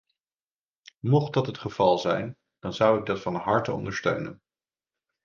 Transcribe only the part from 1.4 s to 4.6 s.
het geval zijn, dan zou ik dat van harte ondersteunen.